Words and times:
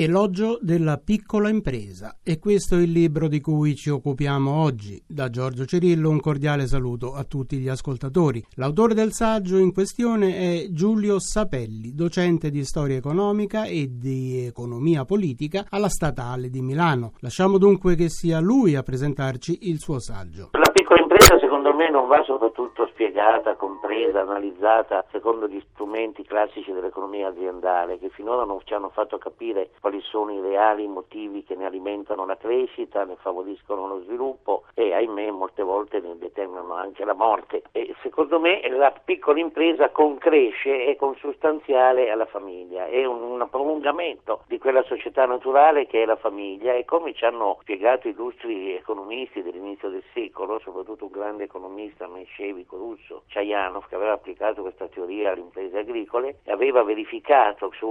Elogio 0.00 0.60
della 0.62 0.98
piccola 0.98 1.48
impresa 1.48 2.18
e 2.22 2.38
questo 2.38 2.76
è 2.76 2.82
il 2.82 2.92
libro 2.92 3.26
di 3.26 3.40
cui 3.40 3.74
ci 3.74 3.90
occupiamo 3.90 4.48
oggi. 4.48 5.02
Da 5.04 5.28
Giorgio 5.28 5.64
Cirillo 5.64 6.08
un 6.08 6.20
cordiale 6.20 6.68
saluto 6.68 7.14
a 7.14 7.24
tutti 7.24 7.58
gli 7.58 7.66
ascoltatori. 7.66 8.40
L'autore 8.54 8.94
del 8.94 9.12
saggio 9.12 9.56
in 9.56 9.72
questione 9.72 10.36
è 10.36 10.66
Giulio 10.70 11.18
Sapelli, 11.18 11.96
docente 11.96 12.50
di 12.50 12.64
storia 12.64 12.96
economica 12.96 13.64
e 13.64 13.88
di 13.90 14.44
economia 14.46 15.04
politica 15.04 15.66
alla 15.68 15.88
Statale 15.88 16.48
di 16.48 16.62
Milano. 16.62 17.14
Lasciamo 17.18 17.58
dunque 17.58 17.96
che 17.96 18.08
sia 18.08 18.38
lui 18.38 18.76
a 18.76 18.84
presentarci 18.84 19.68
il 19.68 19.80
suo 19.80 19.98
saggio. 19.98 20.50
La 20.52 20.70
piccola 20.72 21.00
impresa 21.00 21.36
secondo 21.40 21.67
me 21.78 21.90
non 21.90 22.08
va 22.08 22.24
soprattutto 22.24 22.88
spiegata, 22.88 23.54
compresa, 23.54 24.22
analizzata 24.22 25.04
secondo 25.12 25.46
gli 25.46 25.62
strumenti 25.70 26.24
classici 26.24 26.72
dell'economia 26.72 27.28
aziendale 27.28 28.00
che 28.00 28.08
finora 28.08 28.42
non 28.42 28.58
ci 28.64 28.74
hanno 28.74 28.88
fatto 28.88 29.16
capire 29.18 29.70
quali 29.80 30.00
sono 30.00 30.32
i 30.32 30.40
reali 30.40 30.88
motivi 30.88 31.44
che 31.44 31.54
ne 31.54 31.66
alimentano 31.66 32.26
la 32.26 32.36
crescita, 32.36 33.04
ne 33.04 33.14
favoriscono 33.20 33.86
lo 33.86 34.00
sviluppo 34.02 34.64
e 34.74 34.92
ahimè 34.92 35.30
molte 35.30 35.62
volte 35.62 36.00
ne 36.00 36.18
determinano 36.18 36.74
anche 36.74 37.04
la 37.04 37.14
morte. 37.14 37.62
E 37.70 37.94
secondo 38.02 38.40
me 38.40 38.60
la 38.70 38.92
piccola 39.04 39.38
impresa 39.38 39.90
concresce 39.90 40.84
e 40.84 40.96
consustanziale 40.96 42.10
alla 42.10 42.26
famiglia, 42.26 42.86
è 42.86 43.04
un, 43.04 43.22
un 43.22 43.46
prolungamento 43.48 44.42
di 44.48 44.58
quella 44.58 44.82
società 44.82 45.26
naturale 45.26 45.86
che 45.86 46.02
è 46.02 46.06
la 46.06 46.16
famiglia 46.16 46.74
e 46.74 46.84
come 46.84 47.14
ci 47.14 47.24
hanno 47.24 47.58
spiegato 47.60 48.08
illustri 48.08 48.74
economisti 48.74 49.42
dell'inizio 49.42 49.90
del 49.90 50.02
secolo, 50.12 50.58
soprattutto 50.58 51.04
un 51.04 51.12
grande 51.12 51.44
economista 51.44 51.66
menscevico 52.08 52.76
russo, 52.76 53.22
Chayanov, 53.28 53.86
che 53.88 53.94
aveva 53.94 54.12
applicato 54.12 54.62
questa 54.62 54.88
teoria 54.88 55.32
alle 55.32 55.40
imprese 55.40 55.78
agricole 55.78 56.38
e 56.44 56.52
aveva 56.52 56.82
verificato 56.82 57.70
su 57.76 57.86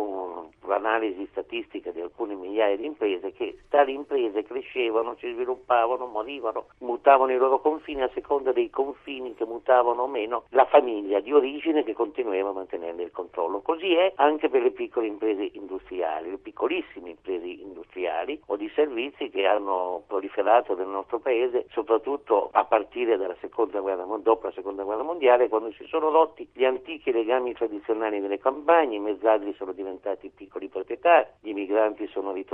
un'analisi 0.61 1.28
statistica 1.31 1.92
di 1.92 2.02
alcune 2.02 2.36
migliaia 2.58 2.75
di 2.75 2.86
imprese 2.86 3.31
che 3.33 3.59
tali 3.69 3.94
imprese 3.94 4.44
crescevano, 4.44 5.16
si 5.19 5.31
sviluppavano, 5.31 6.08
morivano, 6.08 6.66
mutavano 6.80 7.31
i 7.31 7.38
loro 7.38 7.59
confini 7.59 8.02
a 8.02 8.09
seconda 8.14 8.52
dei 8.52 8.69
confini 8.69 9.36
che 9.36 9.45
mutavano 9.45 10.03
o 10.03 10.08
meno 10.08 10.44
la 10.49 10.66
famiglia 10.66 11.19
di 11.19 11.31
origine 11.31 11.83
che 11.83 11.94
continuava 11.94 12.49
a 12.49 12.53
mantenere 12.53 13.03
il 13.03 13.11
controllo. 13.11 13.61
Così 13.61 13.94
è 13.94 14.14
anche 14.16 14.49
per 14.49 14.64
le 14.64 14.72
piccole 14.72 15.08
imprese 15.08 15.49
industriali, 15.53 16.31
le 16.31 16.38
piccolissime 16.38 17.11
imprese 17.11 17.45
industriali 17.45 18.41
o 18.47 18.55
di 18.55 18.69
servizi 18.73 19.30
che 19.30 19.45
hanno 19.45 20.03
proliferato 20.08 20.75
nel 20.75 20.88
nostro 20.88 21.19
paese, 21.19 21.67
soprattutto 21.69 22.49
a 22.52 22.66
partire 22.66 23.17
dalla 23.17 23.36
seconda 23.39 23.80
guerra, 23.80 24.05
dopo 24.19 24.47
la 24.47 24.53
seconda 24.53 24.83
guerra 24.83 25.03
mondiale, 25.03 25.47
quando 25.47 25.71
si 25.73 25.86
sono 25.86 26.09
rotti 26.09 26.49
gli 26.53 26.64
antichi 26.64 27.11
legami 27.11 27.53
tradizionali 27.53 28.19
delle 28.19 28.39
campagne, 28.39 28.95
i 28.95 28.99
mezzadri 28.99 29.53
sono 29.53 29.73
diventati 29.73 30.31
piccoli 30.33 30.67
proprietari, 30.67 31.27
gli 31.42 31.49
immigrati 31.49 31.66
migranti 31.67 32.08
sono 32.08 32.31
ritornati 32.31 32.46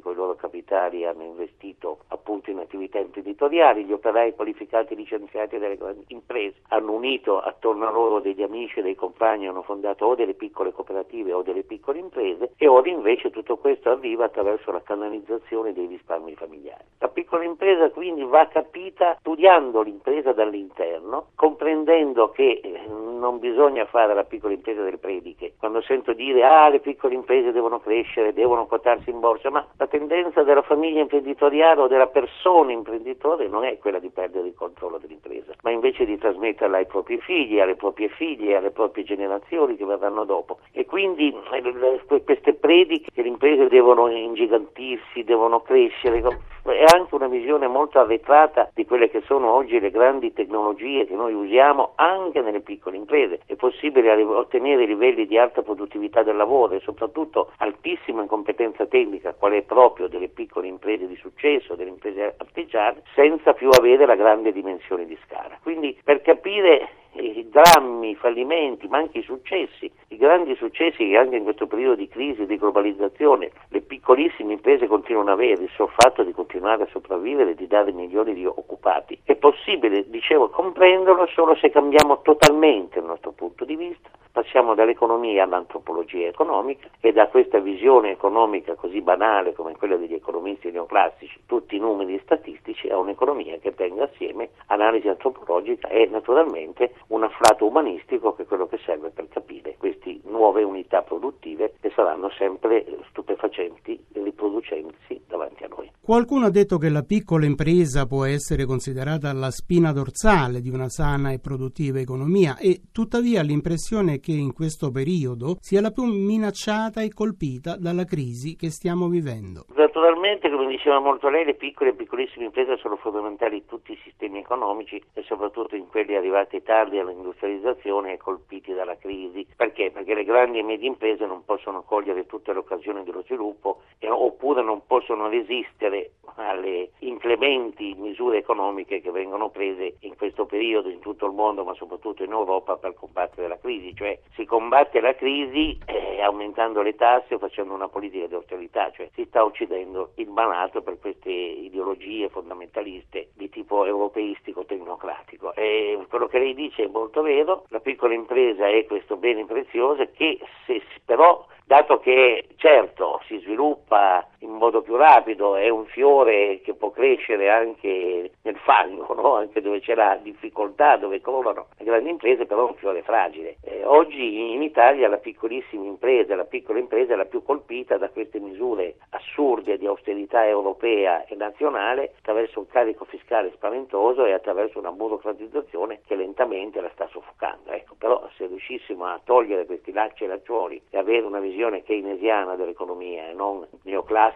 con 0.00 0.12
i 0.12 0.14
loro 0.14 0.34
capitali 0.34 1.02
e 1.02 1.06
hanno 1.06 1.22
investito 1.22 2.00
appunto 2.08 2.50
in 2.50 2.58
attività 2.58 2.98
imprenditoriali, 2.98 3.84
gli 3.84 3.92
operai 3.92 4.34
qualificati 4.34 4.94
licenziati 4.94 5.58
dalle 5.58 5.76
grandi 5.76 6.04
imprese 6.08 6.58
hanno 6.68 6.92
unito 6.92 7.40
attorno 7.40 7.86
a 7.86 7.90
loro 7.90 8.20
degli 8.20 8.42
amici 8.42 8.78
e 8.78 8.82
dei 8.82 8.94
compagni, 8.94 9.46
hanno 9.46 9.62
fondato 9.62 10.06
o 10.06 10.14
delle 10.14 10.34
piccole 10.34 10.72
cooperative 10.72 11.32
o 11.32 11.42
delle 11.42 11.62
piccole 11.62 11.98
imprese 11.98 12.52
e 12.56 12.66
ora 12.66 12.88
invece 12.88 13.30
tutto 13.30 13.56
questo 13.56 13.90
arriva 13.90 14.26
attraverso 14.26 14.70
la 14.70 14.82
canalizzazione 14.82 15.72
dei 15.72 15.86
risparmi 15.86 16.34
familiari. 16.34 16.84
La 16.98 17.08
piccola 17.08 17.44
impresa 17.44 17.90
quindi 17.90 18.22
va 18.24 18.46
capita 18.48 19.16
studiando 19.18 19.82
l'impresa 19.82 20.32
dall'interno, 20.32 21.28
comprendendo 21.34 22.30
che 22.30 22.60
eh, 22.62 22.86
non 23.20 23.38
bisogna 23.38 23.84
fare 23.84 24.14
la 24.14 24.24
piccola 24.24 24.54
impresa 24.54 24.82
delle 24.82 24.98
prediche. 24.98 25.52
Quando 25.58 25.80
sento 25.82 26.12
dire 26.12 26.42
ah 26.42 26.68
le 26.68 26.80
piccole 26.80 27.14
imprese 27.14 27.52
devono 27.52 27.78
crescere, 27.78 28.32
devono 28.32 28.66
quotarsi 28.66 29.10
in 29.10 29.20
borsa, 29.20 29.50
ma 29.50 29.64
la 29.76 29.86
tendenza 29.86 30.42
della 30.42 30.62
famiglia 30.62 31.00
imprenditoriale 31.00 31.82
o 31.82 31.86
della 31.86 32.08
persona 32.08 32.72
imprenditore 32.72 33.46
non 33.46 33.64
è 33.64 33.78
quella 33.78 33.98
di 33.98 34.10
perdere 34.10 34.48
il 34.48 34.54
controllo 34.54 34.98
dell'impresa, 34.98 35.52
ma 35.62 35.70
invece 35.70 36.04
di 36.04 36.18
trasmetterla 36.18 36.78
ai 36.78 36.86
propri 36.86 37.18
figli, 37.18 37.60
alle 37.60 37.76
proprie 37.76 38.08
figlie, 38.08 38.56
alle 38.56 38.70
proprie 38.70 39.04
generazioni 39.04 39.76
che 39.76 39.84
verranno 39.84 40.24
dopo. 40.24 40.58
E 40.72 40.86
quindi 40.86 41.34
eh, 41.52 42.22
queste 42.24 42.54
prediche 42.54 43.10
che 43.12 43.22
le 43.22 43.28
imprese 43.28 43.68
devono 43.68 44.08
ingigantirsi, 44.08 45.24
devono 45.24 45.60
crescere, 45.60 46.22
è 46.62 46.84
anche 46.94 47.14
una 47.14 47.28
visione 47.28 47.66
molto 47.66 47.98
arretrata 47.98 48.70
di 48.74 48.84
quelle 48.84 49.10
che 49.10 49.22
sono 49.26 49.52
oggi 49.52 49.78
le 49.80 49.90
grandi 49.90 50.32
tecnologie 50.32 51.06
che 51.06 51.14
noi 51.14 51.34
usiamo 51.34 51.92
anche 51.96 52.40
nelle 52.40 52.60
piccole 52.60 52.96
imprese. 52.96 53.09
È 53.10 53.56
possibile 53.56 54.12
ottenere 54.22 54.86
livelli 54.86 55.26
di 55.26 55.36
alta 55.36 55.62
produttività 55.62 56.22
del 56.22 56.36
lavoro 56.36 56.74
e 56.74 56.80
soprattutto 56.80 57.50
altissima 57.56 58.24
competenza 58.26 58.86
tecnica, 58.86 59.34
qual 59.34 59.54
è 59.54 59.62
proprio 59.62 60.06
delle 60.06 60.28
piccole 60.28 60.68
imprese 60.68 61.08
di 61.08 61.16
successo, 61.16 61.74
delle 61.74 61.90
imprese 61.90 62.36
artigiane, 62.36 63.02
senza 63.16 63.52
più 63.52 63.68
avere 63.68 64.06
la 64.06 64.14
grande 64.14 64.52
dimensione 64.52 65.06
di 65.06 65.18
scala. 65.24 65.58
Quindi 65.60 65.98
per 66.04 66.22
capire 66.22 66.99
i 67.12 67.48
drammi, 67.48 68.10
i 68.10 68.14
fallimenti, 68.14 68.86
ma 68.88 68.98
anche 68.98 69.18
i 69.18 69.22
successi, 69.22 69.90
i 70.08 70.16
grandi 70.16 70.54
successi 70.56 71.08
che 71.08 71.16
anche 71.16 71.36
in 71.36 71.44
questo 71.44 71.66
periodo 71.66 71.96
di 71.96 72.08
crisi 72.08 72.46
di 72.46 72.56
globalizzazione 72.56 73.50
le 73.68 73.80
piccolissime 73.80 74.52
imprese 74.52 74.86
continuano 74.86 75.32
ad 75.32 75.38
avere, 75.38 75.64
il 75.64 75.70
suo 75.74 75.88
fatto 75.88 76.22
di 76.22 76.32
continuare 76.32 76.84
a 76.84 76.88
sopravvivere 76.90 77.50
e 77.50 77.54
di 77.54 77.66
dare 77.66 77.92
milioni 77.92 78.34
di 78.34 78.46
occupati. 78.46 79.18
È 79.24 79.34
possibile, 79.34 80.08
dicevo, 80.08 80.50
comprenderlo 80.50 81.26
solo 81.26 81.54
se 81.56 81.70
cambiamo 81.70 82.22
totalmente 82.22 82.98
il 82.98 83.04
nostro 83.04 83.32
punto 83.32 83.64
di 83.64 83.76
vista, 83.76 84.08
passiamo 84.32 84.74
dall'economia 84.74 85.44
all'antropologia 85.44 86.28
economica 86.28 86.88
e 87.00 87.12
da 87.12 87.28
questa 87.28 87.58
visione 87.58 88.10
economica 88.10 88.74
così 88.74 89.00
banale 89.00 89.52
come 89.54 89.76
quella 89.76 89.96
degli 89.96 90.14
economisti 90.14 90.70
neoclassici, 90.70 91.40
tutti 91.46 91.76
i 91.76 91.80
numeri 91.80 92.20
statistici, 92.22 92.88
a 92.88 92.98
un'economia 92.98 93.58
che 93.58 93.74
tenga 93.74 94.04
assieme 94.04 94.50
analisi 94.66 95.08
antropologica 95.08 95.88
e 95.88 96.06
naturalmente 96.06 96.94
un 97.08 97.24
afflato 97.24 97.66
umanistico 97.66 98.34
che 98.34 98.42
è 98.42 98.46
quello 98.46 98.66
che 98.66 98.78
serve 98.84 99.10
per 99.10 99.28
capire 99.28 99.76
queste 99.78 100.20
nuove 100.24 100.62
unità 100.62 101.02
produttive 101.02 101.74
che 101.80 101.90
saranno 101.94 102.30
sempre 102.30 102.84
stupefacenti 103.10 103.98
riproducendosi 104.40 105.20
davanti 105.28 105.64
a 105.64 105.68
noi. 105.68 105.90
Qualcuno 106.00 106.46
ha 106.46 106.50
detto 106.50 106.78
che 106.78 106.88
la 106.88 107.02
piccola 107.02 107.44
impresa 107.44 108.06
può 108.06 108.24
essere 108.24 108.64
considerata 108.64 109.32
la 109.32 109.50
spina 109.50 109.92
dorsale 109.92 110.60
di 110.60 110.70
una 110.70 110.88
sana 110.88 111.30
e 111.30 111.38
produttiva 111.38 112.00
economia 112.00 112.56
e 112.56 112.80
tuttavia 112.90 113.42
l'impressione 113.42 114.14
è 114.14 114.20
che 114.20 114.32
in 114.32 114.52
questo 114.52 114.90
periodo 114.90 115.58
sia 115.60 115.80
la 115.80 115.90
più 115.90 116.04
minacciata 116.04 117.02
e 117.02 117.12
colpita 117.12 117.76
dalla 117.76 118.04
crisi 118.04 118.56
che 118.56 118.70
stiamo 118.70 119.08
vivendo. 119.08 119.66
Naturalmente, 119.76 120.50
come 120.50 120.66
diceva 120.66 120.98
molto 120.98 121.28
lei, 121.28 121.44
le 121.44 121.54
piccole 121.54 121.90
e 121.90 121.94
piccolissime 121.94 122.46
imprese 122.46 122.76
sono 122.78 122.96
fondamentali 122.96 123.58
in 123.58 123.66
tutti 123.66 123.92
i 123.92 123.98
sistemi 124.02 124.38
economici 124.38 125.00
e 125.12 125.22
soprattutto 125.22 125.76
in 125.76 125.86
quelli 125.88 126.16
arrivati 126.16 126.62
tardi 126.62 126.98
all'industrializzazione 126.98 128.14
e 128.14 128.16
colpiti 128.16 128.72
dalla 128.72 128.96
crisi. 128.96 129.46
Perché? 129.54 129.90
Perché 129.92 130.14
le 130.14 130.24
grandi 130.24 130.58
e 130.58 130.62
medie 130.62 130.88
imprese 130.88 131.26
non 131.26 131.44
possono 131.44 131.82
cogliere 131.82 132.26
tutte 132.26 132.52
le 132.52 132.58
occasioni 132.58 133.04
dello 133.04 133.22
sviluppo 133.22 133.82
e, 133.98 134.08
oppure 134.30 134.62
non 134.62 134.86
possono 134.86 135.28
resistere 135.28 136.12
alle 136.36 136.90
inclementi 137.00 137.94
misure 137.98 138.38
economiche 138.38 139.00
che 139.00 139.10
vengono 139.10 139.50
prese 139.50 139.96
in 140.00 140.16
questo 140.16 140.46
periodo 140.46 140.88
in 140.88 141.00
tutto 141.00 141.26
il 141.26 141.32
mondo, 141.32 141.64
ma 141.64 141.74
soprattutto 141.74 142.22
in 142.22 142.30
Europa 142.30 142.76
per 142.76 142.94
combattere 142.94 143.48
la 143.48 143.58
crisi, 143.58 143.94
cioè 143.94 144.18
si 144.34 144.44
combatte 144.44 145.00
la 145.00 145.14
crisi 145.14 145.78
eh, 145.86 146.22
aumentando 146.22 146.80
le 146.82 146.94
tasse 146.94 147.34
o 147.34 147.38
facendo 147.38 147.74
una 147.74 147.88
politica 147.88 148.26
di 148.26 148.34
austerità, 148.34 148.90
cioè 148.92 149.10
si 149.14 149.24
sta 149.26 149.42
uccidendo 149.42 150.12
il 150.14 150.28
malato 150.28 150.82
per 150.82 150.98
queste 150.98 151.30
ideologie 151.30 152.28
fondamentaliste 152.28 153.30
di 153.34 153.48
tipo 153.50 153.84
europeistico 153.84 154.64
tecnocratico. 154.64 155.52
E 155.54 155.98
quello 156.08 156.28
che 156.28 156.38
lei 156.38 156.54
dice 156.54 156.84
è 156.84 156.88
molto 156.88 157.22
vero, 157.22 157.64
la 157.68 157.80
piccola 157.80 158.14
impresa 158.14 158.68
è 158.68 158.86
questo 158.86 159.16
bene 159.16 159.44
prezioso 159.44 160.08
che 160.14 160.38
se 160.66 160.80
però 161.04 161.44
dato 161.70 162.00
che 162.00 162.48
certo 162.56 163.20
si 163.28 163.38
sviluppa 163.38 164.26
in 164.40 164.52
modo 164.52 164.82
più 164.82 164.96
rapido, 164.96 165.56
è 165.56 165.68
un 165.68 165.86
fiore 165.86 166.60
che 166.62 166.74
può 166.74 166.90
crescere 166.90 167.50
anche 167.50 168.30
nel 168.42 168.56
fango, 168.56 169.12
no? 169.14 169.34
anche 169.36 169.60
dove 169.60 169.80
c'è 169.80 169.94
la 169.94 170.18
difficoltà, 170.20 170.96
dove 170.96 171.20
crollano 171.20 171.68
le 171.78 171.84
grandi 171.84 172.10
imprese, 172.10 172.46
però 172.46 172.66
è 172.66 172.70
un 172.70 172.76
fiore 172.76 173.02
fragile. 173.02 173.56
Eh, 173.62 173.84
oggi 173.84 174.52
in 174.52 174.62
Italia 174.62 175.08
la 175.08 175.18
piccolissima 175.18 175.84
impresa, 175.84 176.34
la 176.36 176.44
piccola 176.44 176.78
impresa 176.78 177.12
è 177.12 177.16
la 177.16 177.24
più 177.24 177.42
colpita 177.42 177.96
da 177.98 178.08
queste 178.08 178.38
misure 178.38 178.96
assurde 179.10 179.78
di 179.78 179.86
austerità 179.86 180.46
europea 180.46 181.24
e 181.26 181.34
nazionale 181.34 182.14
attraverso 182.18 182.60
un 182.60 182.66
carico 182.66 183.04
fiscale 183.04 183.52
spaventoso 183.54 184.24
e 184.24 184.32
attraverso 184.32 184.78
una 184.78 184.92
burocratizzazione 184.92 186.00
che 186.06 186.14
lentamente 186.14 186.80
la 186.80 186.90
sta 186.94 187.06
soffocando. 187.08 187.70
Ecco, 187.70 187.94
però 187.98 188.28
se 188.36 188.46
riuscissimo 188.46 189.04
a 189.04 189.20
togliere 189.22 189.66
questi 189.66 189.92
lacci 189.92 190.24
e 190.24 190.28
lacciuoli 190.28 190.80
e 190.90 190.98
avere 190.98 191.26
una 191.26 191.40
visione 191.40 191.82
keynesiana 191.82 192.56
dell'economia 192.56 193.28
e 193.28 193.34
non 193.34 193.66
neoclassica 193.82 194.29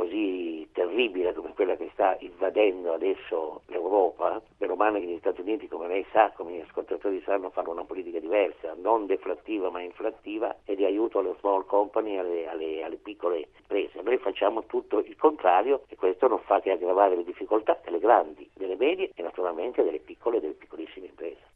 così 0.00 0.66
terribile 0.72 1.34
come 1.34 1.52
quella 1.52 1.76
che 1.76 1.90
sta 1.92 2.16
invadendo 2.20 2.94
adesso 2.94 3.60
l'Europa, 3.66 4.40
meno 4.58 4.74
male 4.76 4.98
che 5.00 5.06
gli 5.06 5.18
Stati 5.18 5.42
Uniti, 5.42 5.68
come 5.68 5.88
lei 5.88 6.06
sa, 6.10 6.32
come 6.34 6.52
gli 6.52 6.60
ascoltatori 6.60 7.20
sanno, 7.24 7.50
fanno 7.50 7.70
una 7.70 7.84
politica 7.84 8.18
diversa, 8.18 8.74
non 8.80 9.04
deflattiva 9.04 9.70
ma 9.70 9.82
inflattiva 9.82 10.56
e 10.64 10.74
di 10.74 10.84
aiuto 10.84 11.18
alle 11.18 11.34
small 11.40 11.66
company, 11.66 12.16
alle, 12.16 12.48
alle, 12.48 12.82
alle 12.82 12.96
piccole 12.96 13.48
imprese. 13.58 14.00
Noi 14.00 14.16
facciamo 14.16 14.64
tutto 14.64 15.00
il 15.00 15.16
contrario 15.16 15.82
e 15.88 15.96
questo 15.96 16.26
non 16.26 16.40
fa 16.40 16.60
che 16.60 16.70
aggravare 16.70 17.16
le 17.16 17.24
difficoltà 17.24 17.78
delle 17.84 17.98
grandi, 17.98 18.48
delle 18.54 18.76
medie 18.76 19.10
e 19.14 19.22
naturalmente 19.22 19.82
delle 19.82 19.98
piccole 19.98 20.38
e 20.38 20.40
delle 20.40 20.52
imprese. 20.52 20.69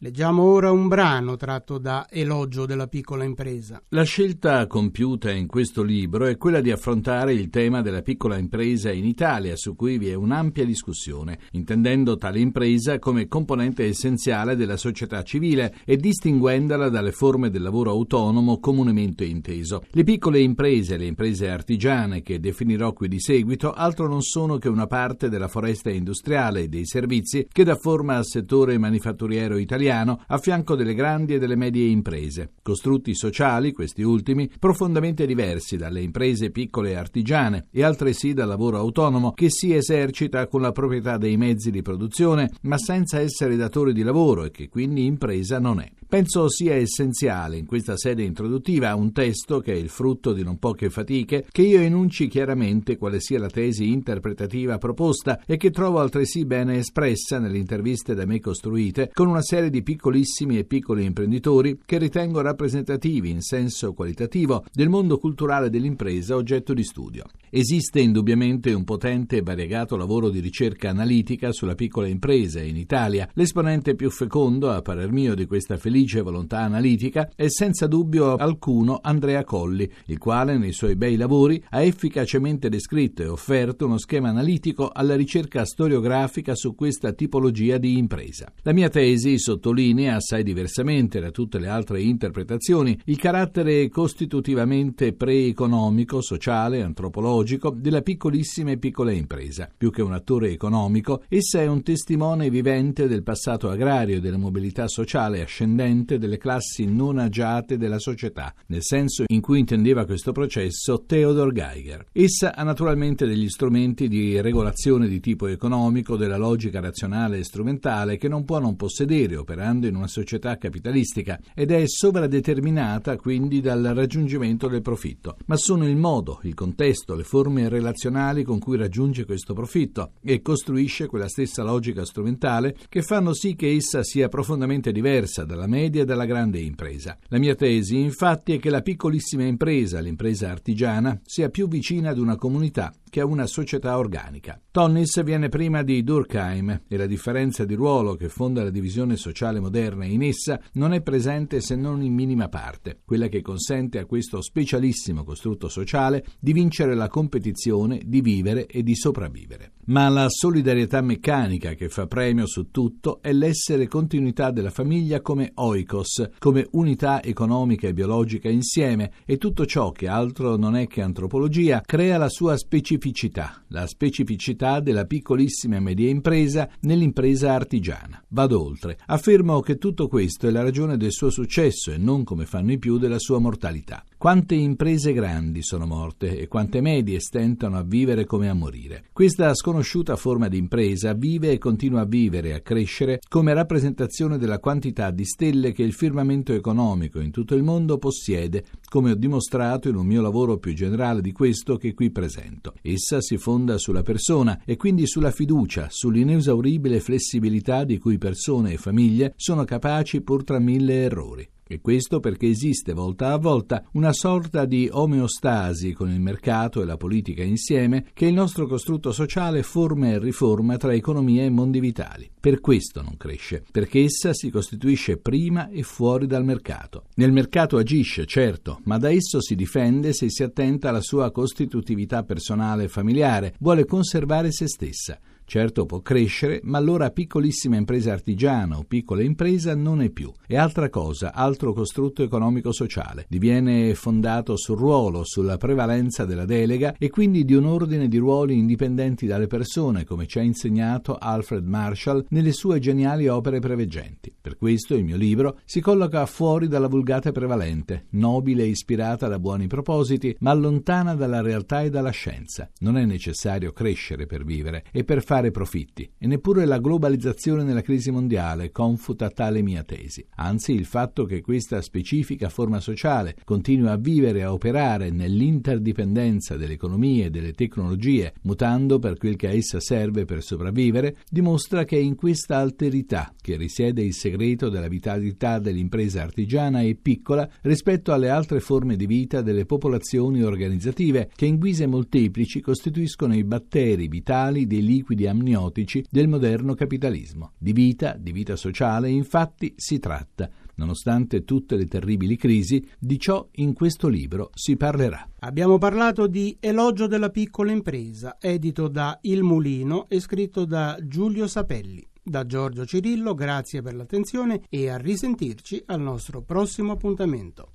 Leggiamo 0.05 0.43
ora 0.43 0.71
un 0.71 0.87
brano 0.87 1.37
tratto 1.37 1.79
da 1.79 2.07
Elogio 2.11 2.67
della 2.67 2.89
piccola 2.89 3.25
impresa. 3.25 3.83
La 3.89 4.03
scelta 4.03 4.67
compiuta 4.67 5.31
in 5.31 5.47
questo 5.47 5.83
libro 5.83 6.27
è 6.27 6.37
quella 6.37 6.61
di 6.61 6.71
affrontare 6.71 7.33
il 7.33 7.49
tema 7.49 7.81
della 7.81 8.03
piccola 8.03 8.37
impresa 8.37 8.93
in 8.93 9.07
Italia, 9.07 9.57
su 9.57 9.75
cui 9.75 9.97
vi 9.97 10.11
è 10.11 10.15
un'ampia 10.15 10.67
discussione, 10.67 11.39
intendendo 11.53 12.19
tale 12.19 12.39
impresa 12.39 12.99
come 12.99 13.29
componente 13.29 13.87
essenziale 13.87 14.57
della 14.57 14.77
società 14.77 15.23
civile 15.23 15.75
e 15.87 15.97
distinguendola 15.97 16.91
dalle 16.91 17.13
forme 17.13 17.49
del 17.49 17.63
lavoro 17.63 17.91
autonomo 17.91 18.61
comunemente 18.61 19.25
inteso. 19.25 19.85
Le 19.91 20.05
piccole 20.05 20.39
imprese 20.39 20.99
le 20.99 21.07
imprese 21.07 21.49
artigiane, 21.49 22.21
che 22.21 22.41
definirò 22.41 22.93
qui 22.93 23.09
di 23.09 23.21
seguito, 23.21 23.73
altro 23.73 24.07
non 24.07 24.21
sono 24.21 24.59
che 24.59 24.69
una 24.69 24.87
parte 24.87 25.31
della 25.31 25.49
foresta 25.49 25.89
industriale 25.89 26.65
e 26.65 26.69
dei 26.69 26.85
servizi 26.85 27.49
che 27.51 27.65
dà 27.65 27.77
forma 27.77 28.17
al 28.17 28.27
settore 28.27 28.77
manifatturiero 28.77 29.57
italiano 29.57 29.93
a 30.03 30.39
fianco 30.39 30.75
delle 30.75 30.95
grandi 30.95 31.35
e 31.35 31.39
delle 31.39 31.57
medie 31.57 31.89
imprese. 31.89 32.53
Costrutti 32.63 33.15
sociali, 33.15 33.73
questi 33.73 34.03
ultimi, 34.03 34.51
profondamente 34.59 35.27
diversi 35.27 35.77
dalle 35.77 36.01
imprese 36.01 36.51
piccole 36.51 36.91
e 36.91 36.95
artigiane 36.97 37.67
e 37.71 37.83
altresì 37.83 38.33
dal 38.33 38.49
lavoro 38.49 38.79
autonomo 38.79 39.33
che 39.33 39.51
si 39.51 39.75
esercita 39.75 40.47
con 40.47 40.61
la 40.61 40.73
proprietà 40.73 41.17
dei 41.17 41.37
mezzi 41.37 41.71
di 41.71 41.83
produzione 41.83 42.51
ma 42.63 42.79
senza 42.79 43.21
essere 43.21 43.57
datore 43.57 43.93
di 43.93 44.03
lavoro 44.03 44.45
e 44.45 44.51
che 44.51 44.69
quindi 44.69 45.05
impresa 45.05 45.59
non 45.59 45.81
è. 45.81 45.91
Penso 46.07 46.49
sia 46.49 46.75
essenziale 46.75 47.57
in 47.57 47.67
questa 47.67 47.97
sede 47.97 48.23
introduttiva 48.23 48.95
un 48.95 49.11
testo 49.13 49.59
che 49.59 49.73
è 49.73 49.77
il 49.77 49.89
frutto 49.89 50.33
di 50.33 50.45
non 50.45 50.59
poche 50.59 50.89
fatiche 50.89 51.45
che 51.51 51.63
io 51.63 51.81
enunci 51.81 52.29
chiaramente 52.29 52.97
quale 52.97 53.21
sia 53.21 53.41
la 53.41 53.49
tesi 53.49 53.91
interpretativa 53.91 54.79
proposta 54.79 55.41
e 55.45 55.57
che 55.57 55.71
trovo 55.71 55.99
altresì 55.99 56.45
bene 56.45 56.77
espressa 56.77 57.39
nelle 57.39 57.59
interviste 57.59 58.15
da 58.15 58.27
me 58.27 58.39
costruite 58.39 59.11
con 59.13 59.27
una 59.27 59.43
serie 59.43 59.71
di 59.71 59.74
piccolissimi 59.83 60.59
e 60.59 60.65
piccoli 60.65 61.05
imprenditori 61.05 61.81
che 61.85 61.99
ritengo 61.99 62.41
rappresentativi 62.41 63.31
in 63.31 63.41
senso 63.41 63.93
qualitativo 63.93 64.65
del 64.73 64.89
mondo 64.89 65.19
culturale 65.19 65.71
dell'impresa 65.71 66.37
oggetto 66.37 66.75
di 66.75 66.85
studio. 66.85 67.25
Esiste 67.51 68.01
indubbiamente 68.01 68.73
un 68.73 68.83
potente 68.83 69.37
e 69.37 69.43
variegato 69.43 69.97
lavoro 69.97 70.29
di 70.29 70.41
ricerca 70.41 70.91
analitica 70.91 71.53
sulla 71.53 71.77
piccola 71.77 72.09
impresa 72.09 72.61
in 72.61 72.77
Italia. 72.77 73.29
L'esponente 73.35 73.95
più 73.95 74.11
fecondo, 74.11 74.71
a 74.71 74.83
parer 74.83 75.13
mio, 75.13 75.35
di 75.35 75.47
questa 75.47 75.77
felice 75.77 76.23
volontà 76.23 76.59
analitica 76.61 77.31
è 77.37 77.49
senza 77.49 77.87
dubbio 77.87 78.35
alcuno 78.35 78.99
Andrea 79.01 79.45
Colli, 79.45 79.89
il 80.07 80.19
quale 80.19 80.59
nei 80.59 80.73
suoi 80.73 80.97
bei 80.97 81.17
lavori 81.17 81.63
ha 81.71 81.83
efficacemente 81.83 82.69
descritto 82.69 83.23
e 83.23 83.29
offerto 83.29 83.87
uno 83.87 83.99
schema 83.99 84.31
analitico 84.31 84.91
alla 84.93 85.15
ricerca 85.15 85.65
storiografica 85.65 86.57
su 86.57 86.75
questa 86.75 87.13
tipologia 87.13 87.79
di 87.79 87.99
impresa. 87.99 88.53
La 88.63 88.73
mia 88.73 88.89
tesi 88.89 89.39
sottolinea, 89.65 90.17
assai 90.17 90.43
diversamente 90.43 91.21
da 91.21 91.31
tutte 91.31 91.59
le 91.59 91.69
altre 91.69 92.03
interpretazioni, 92.03 92.99
il 93.07 93.17
carattere 93.17 93.89
costitutivamente 93.89 95.15
pre-economico, 95.15 96.21
sociale, 96.21 96.83
antropologico 96.83 97.75
della 97.75 98.03
piccolissima 98.03 98.73
e 98.73 98.77
piccola 98.77 99.13
impresa. 99.13 99.71
Più 99.75 99.91
che 99.91 100.03
un 100.03 100.13
attore 100.13 100.51
economico, 100.51 101.23
essa 101.29 101.63
è 101.63 101.67
un 101.67 101.83
testimone 101.83 102.51
vivente 102.51 103.09
del 103.09 103.23
passato 103.23 103.71
agrario 103.71 104.17
e 104.17 104.21
della 104.21 104.37
mobilità 104.37 104.87
sociale 104.87 105.43
ascendente 105.43 106.19
delle 106.19 106.37
classi 106.37 106.85
non 106.85 107.19
agiate 107.19 107.79
della 107.79 107.99
società, 107.99 108.53
nel 108.67 108.83
senso 108.83 109.25
in 109.29 109.41
cui 109.41 109.61
intendeva 109.61 110.05
questo 110.05 110.33
processo 110.33 111.05
Theodor 111.07 111.53
Geiger. 111.53 112.07
Essa 112.13 112.55
ha 112.55 112.63
naturalmente 112.63 113.27
degli 113.27 113.49
strumenti 113.49 114.09
di 114.09 114.39
regolazione 114.41 115.09
di 115.09 115.21
tipo 115.21 115.47
economico 115.47 116.17
della 116.17 116.37
logica 116.37 116.81
razionale 116.81 117.39
e 117.39 117.45
strumentale 117.45 118.19
che 118.19 118.29
non 118.29 118.45
può 118.45 118.59
non 118.59 118.77
possedere 118.77 119.37
operando 119.55 119.87
in 119.87 119.95
una 119.95 120.09
società 120.09 120.59
capitalistica 120.59 121.39
ed 121.55 121.71
è 121.71 121.85
sovradeterminata 121.87 123.17
quindi 123.17 123.61
dal 123.61 123.83
raggiungimento 123.95 124.67
del 124.67 124.83
profitto, 124.83 125.37
ma 125.47 125.57
sono 125.57 125.87
il 125.89 125.97
modo, 125.97 126.41
il 126.43 126.55
contesto, 126.55 127.15
le 127.15 127.23
forme 127.23 127.69
relazionali 127.69 128.43
con 128.43 128.59
cui 128.59 128.77
raggiunge 128.77 129.25
questo 129.25 129.55
profitto 129.55 130.13
e 130.21 130.43
costruisce 130.43 131.07
quella 131.07 131.29
stessa 131.29 131.63
logica 131.63 132.05
strumentale 132.05 132.77
che 132.89 133.03
fanno 133.03 133.33
sì 133.33 133.55
che 133.55 133.71
essa 133.71 134.03
sia 134.03 134.29
profondamente 134.29 134.91
diversa 134.91 135.45
dalla 135.45 135.69
media 135.69 136.03
e 136.03 136.05
dalla 136.05 136.27
grande 136.27 136.59
impresa. 136.59 137.17
La 137.29 137.39
mia 137.39 137.55
tesi 137.55 137.99
infatti 137.99 138.55
è 138.55 138.59
che 138.59 138.71
la 138.71 138.83
piccolissima 138.83 139.45
impresa, 139.45 140.01
l'impresa 140.01 140.51
artigiana, 140.51 141.19
sia 141.25 141.49
più 141.49 141.69
vicina 141.69 142.11
ad 142.11 142.19
una 142.19 142.37
comunità 142.37 142.93
che 143.09 143.21
a 143.21 143.27
una 143.27 143.47
società 143.47 143.97
organica. 143.97 144.61
Tonnis 144.73 145.23
viene 145.23 145.49
prima 145.49 145.85
di 145.85 146.03
Durkheim 146.03 146.81
e 146.89 146.97
la 146.97 147.07
differenza 147.07 147.65
di 147.65 147.75
ruolo 147.75 148.17
che 148.17 148.29
fonda 148.29 148.65
la 148.65 148.71
divisione 148.71 149.15
sociale 149.15 149.44
moderna 149.53 150.05
in 150.05 150.23
essa 150.23 150.61
non 150.73 150.93
è 150.93 151.03
presente 151.03 151.61
se 151.61 151.77
non 151.77 152.03
in 152.03 152.15
minima 152.15 152.49
parte, 152.49 153.01
quella 153.05 153.29
che 153.29 153.43
consente 153.43 153.99
a 153.99 154.07
questo 154.07 154.43
specialissimo 154.43 155.25
costrutto 155.25 155.69
sociale 155.69 156.25
di 156.41 156.53
vincere 156.53 156.95
la 156.95 157.09
competizione, 157.09 158.01
di 158.05 158.21
vivere 158.21 158.67
e 158.67 158.83
di 158.83 158.95
sopravvivere. 158.95 159.73
Ma 159.87 160.09
la 160.09 160.29
solidarietà 160.31 161.03
meccanica 161.03 161.75
che 161.75 161.89
fa 161.89 162.07
premio 162.07 162.47
su 162.47 162.71
tutto 162.71 163.21
è 163.21 163.33
l'essere 163.33 163.87
continuità 163.87 164.51
della 164.51 164.71
famiglia 164.71 165.21
come 165.21 165.51
oikos, 165.55 166.31
come 166.39 166.67
unità 166.71 167.23
economica 167.23 167.87
e 167.87 167.93
biologica 167.93 168.49
insieme 168.49 169.13
e 169.27 169.37
tutto 169.37 169.67
ciò 169.67 169.91
che 169.91 170.09
altro 170.09 170.57
non 170.57 170.75
è 170.75 170.87
che 170.87 171.03
antropologia 171.03 171.83
crea 171.85 172.17
la 172.17 172.31
sua 172.31 172.57
specificità, 172.57 173.63
la 173.69 173.87
specificità 173.87 174.81
della 174.81 175.05
piccolissima 175.05 175.77
e 175.77 175.81
media 175.81 176.09
impresa 176.09 176.69
nell'impresa 176.81 177.53
artigiana. 177.53 178.23
Vado 178.29 178.65
oltre. 178.65 178.99
Affermo 179.07 179.34
che 179.35 179.79
tutto 179.79 180.07
questo 180.07 180.47
è 180.47 180.51
la 180.53 180.63
ragione 180.63 180.97
del 180.97 181.11
suo 181.11 181.29
successo 181.29 181.91
e 181.91 181.99
non 181.99 182.23
come 182.23 182.47
fanno 182.47 182.71
i 182.71 182.79
più 182.79 182.99
della 182.99 183.19
sua 183.19 183.41
mortalità. 183.41 184.05
Quante 184.17 184.55
imprese 184.55 185.13
grandi 185.13 185.61
sono 185.63 185.87
morte 185.87 186.39
e 186.39 186.47
quante 186.47 186.81
medie 186.81 187.19
stentano 187.19 187.77
a 187.77 187.83
vivere 187.83 188.27
come 188.27 188.49
a 188.49 188.55
morire. 188.55 189.07
Questa 189.13 189.53
sconosciuta 189.53 190.15
forma 190.15 190.47
di 190.47 190.57
impresa 190.57 191.15
vive 191.15 191.51
e 191.51 191.59
continua 191.59 192.03
a 192.03 192.07
vivere 192.07 192.51
e 192.51 192.53
a 192.53 192.61
crescere 192.61 193.19
come 193.29 193.53
rappresentazione 193.53 194.39
della 194.39 194.61
quantità 194.61 195.11
di 195.11 195.25
stelle 195.25 195.73
che 195.73 195.83
il 195.83 195.95
firmamento 195.95 196.53
economico 196.53 197.19
in 197.19 197.33
tutto 197.33 197.57
il 197.57 197.65
mondo 197.65 197.99
possiede, 197.99 198.65
come 198.95 199.11
ho 199.11 199.17
dimostrato 199.17 199.89
in 199.89 199.97
un 199.97 200.07
mio 200.07 200.23
lavoro 200.23 200.59
più 200.59 200.73
generale 200.73 201.21
di 201.21 201.33
questo 201.33 201.77
che 201.79 201.95
qui 201.95 202.13
presento. 202.13 202.75
Essa 202.81 203.21
si 203.21 203.39
fonda 203.39 203.77
sulla 203.77 204.05
persona 204.05 204.63
e 204.65 204.77
quindi 204.77 205.09
sulla 205.09 205.33
fiducia, 205.33 205.89
sull'inesauribile 205.91 207.01
flessibilità 207.01 207.83
di 207.83 207.99
cui 207.99 208.19
persone 208.19 208.75
e 208.75 208.77
famiglie 208.77 209.33
sono 209.35 209.65
capaci 209.65 210.21
pur 210.21 210.45
tra 210.45 210.61
mille 210.61 211.03
errori. 211.03 211.54
E 211.67 211.81
questo 211.81 212.21
perché 212.21 212.47
esiste 212.47 212.93
volta 212.93 213.33
a 213.33 213.39
volta 213.39 213.85
una 213.93 214.13
sorta 214.13 214.67
di 214.67 214.89
omeostasi 214.91 215.93
con 215.93 216.11
il 216.11 216.21
mercato 216.21 216.83
e 216.83 216.85
la 216.85 216.99
politica 216.99 217.43
insieme 217.43 218.07
che 218.13 218.27
il 218.27 218.35
nostro 218.35 218.67
costrutto 218.67 219.13
sociale 219.13 219.63
forma 219.63 220.11
e 220.11 220.19
riforma 220.19 220.77
tra 220.77 220.93
economia 220.93 221.43
e 221.43 221.49
mondi 221.49 221.81
vitali. 221.81 222.31
Per 222.39 222.61
questo 222.61 223.01
non 223.01 223.17
cresce, 223.17 223.65
perché 223.71 224.03
essa 224.03 224.35
si 224.35 224.51
costituisce 224.51 225.17
prima 225.17 225.71
e 225.71 225.83
fuori 225.83 226.27
dal 226.27 226.45
mercato. 226.45 227.05
Nel 227.15 227.33
mercato 227.33 227.79
agisce, 227.79 228.27
certo, 228.27 228.81
ma 228.85 228.99
da 228.99 229.11
esso 229.11 229.41
si 229.41 229.55
difende 229.55 230.13
se 230.13 230.29
si 230.29 230.43
attenta 230.43 230.91
alla 230.91 231.01
sua 231.01 231.31
costitutività 231.31 232.25
personale 232.25 232.85
e 232.85 232.89
familiare, 232.89 233.55
vuole 233.59 233.87
conservare 233.87 234.53
se 234.53 234.69
stessa 234.69 235.19
Certo 235.47 235.85
può 235.85 236.01
crescere, 236.01 236.61
ma 236.65 236.79
allora 236.79 237.11
piccolissima 237.11 237.77
impresa 237.77 238.13
artigiana 238.13 238.79
o 238.79 238.85
piccola 238.85 239.23
impresa 239.23 239.75
non 239.75 240.01
è 240.01 240.09
più. 240.09 240.33
È 240.47 240.57
altra 240.57 240.89
cosa, 240.89 241.33
altro 241.35 241.73
costrutto 241.73 242.23
economico-sociale. 242.23 243.27
Diviene 243.29 243.95
fondato 243.95 244.57
sul 244.57 244.79
ruolo, 244.79 245.23
sulla 245.25 245.59
prevalenza 245.59 246.25
della 246.25 246.47
delega 246.47 246.95
e 246.99 247.11
quindi 247.11 247.45
di 247.45 247.55
un 247.55 247.67
ordine 247.67 248.09
di 248.09 248.17
ruoli 248.17 248.59
indipendenti 248.59 249.27
dalle 249.27 249.47
persone, 249.47 250.05
come 250.05 250.27
ci 250.27 250.39
ha 250.39 250.43
insegnato 250.43 251.17
Alfred 251.17 251.67
Marshall 251.67 252.25
nelle 252.31 252.53
sue 252.53 252.79
geniali 252.81 253.29
opere 253.29 253.61
preveggenti. 253.61 254.35
Per 254.41 254.57
questo 254.57 254.95
il 254.95 255.05
mio 255.05 255.17
libro 255.17 255.61
si 255.65 255.81
colloca 255.81 256.25
fuori 256.27 256.69
dalla 256.69 256.89
vulgata 256.89 257.33
prevalente, 257.33 258.07
nobile 258.11 258.65
e 258.65 258.69
ispirata 258.69 259.29
da 259.29 259.39
buoni 259.39 259.67
propositi, 259.67 260.35
ma 260.41 260.55
lontana 260.55 261.15
dalla 261.15 261.43
realtà 261.43 261.83
e 261.83 261.91
dalla 261.91 262.11
scienza. 262.11 262.69
Non 262.79 262.97
è 262.97 263.05
necessario 263.05 263.73
crescere 263.73 264.27
per 264.27 264.45
vivere 264.45 264.85
e 264.91 265.05
per 265.05 265.23
fare 265.23 265.34
profitti, 265.51 266.09
e 266.19 266.27
neppure 266.27 266.65
la 266.65 266.79
globalizzazione 266.79 267.63
nella 267.63 267.83
crisi 267.83 268.11
mondiale 268.11 268.71
confuta 268.71 269.31
tale 269.31 269.63
mia 269.63 269.83
tesi. 269.83 270.25
Anzi, 270.37 270.73
il 270.73 270.85
fatto 270.85 271.25
che 271.25 271.41
questa 271.41 271.81
specifica 271.81 272.49
forma 272.49 272.81
sociale 272.81 273.37
continui 273.45 273.89
a 273.89 273.97
vivere 273.97 274.41
e 274.41 274.43
a 274.43 274.53
operare 274.53 275.11
nell'interdipendenza 275.11 276.57
delle 276.57 276.75
economie 276.75 277.27
e 277.27 277.31
delle 277.31 277.53
tecnologie, 277.53 278.35
mutando 278.43 278.99
per 278.99 279.17
quel 279.17 279.37
che 279.37 279.49
a 279.49 279.53
essa 279.53 279.81
serve 279.81 280.25
per 280.25 280.43
sopravvivere, 280.43 281.17
dimostra 281.31 281.85
che 281.85 281.97
è 281.97 282.01
in 282.01 282.15
questa 282.15 282.57
alterità 282.59 283.35
che 283.41 283.57
risiede 283.57 284.03
il 284.03 284.15
segreto 284.15 284.69
della 284.69 284.89
vitalità 284.89 285.59
dell'impresa 285.59 286.23
artigiana 286.23 286.81
e 286.81 286.95
piccola 286.95 287.49
rispetto 287.63 288.13
alle 288.13 288.29
altre 288.29 288.61
forme 288.61 288.97
di 288.97 289.07
vita 289.07 289.43
delle 289.43 289.67
popolazioni 289.67 290.43
organizzative 290.43 291.31
che 291.35 291.47
in 291.47 291.59
guise 291.59 291.87
molteplici 291.87 292.61
costituiscono 292.61 293.35
i 293.35 293.45
batteri 293.45 294.09
vitali 294.09 294.67
dei 294.67 294.83
liquidi 294.83 295.24
amniotici 295.27 296.05
del 296.11 296.29
moderno 296.29 296.75
capitalismo. 296.75 297.53
Di 297.59 297.73
vita, 297.73 298.17
di 298.19 298.33
vita 298.33 298.57
sociale, 298.57 299.11
infatti, 299.11 299.75
si 299.77 299.99
tratta. 299.99 300.49
Nonostante 300.77 301.45
tutte 301.45 301.77
le 301.77 301.87
terribili 301.87 302.37
crisi, 302.37 302.85
di 302.99 303.19
ciò 303.19 303.47
in 303.53 303.75
questo 303.75 304.09
libro 304.09 304.51
si 304.55 304.77
parlerà. 304.77 305.29
Abbiamo 305.41 305.79
parlato 305.79 306.27
di 306.27 306.57
Elogio 306.59 307.07
della 307.07 307.31
piccola 307.31 307.71
impresa, 307.71 308.37
edito 308.41 308.89
da 308.89 309.19
Il 309.23 309.43
Mulino 309.43 310.07
e 310.09 310.21
scritto 310.21 310.65
da 310.65 310.99
Giulio 311.03 311.47
Sapelli. 311.47 312.05
Da 312.27 312.47
Giorgio 312.47 312.87
Cirillo, 312.87 313.35
grazie 313.35 313.83
per 313.83 313.95
l'attenzione 313.95 314.63
e 314.71 314.89
a 314.89 314.97
risentirci 314.97 315.83
al 315.87 316.01
nostro 316.01 316.41
prossimo 316.41 316.93
appuntamento. 316.93 317.73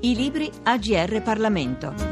I 0.00 0.16
libri 0.16 0.50
AGR 0.64 1.22
Parlamento. 1.22 2.11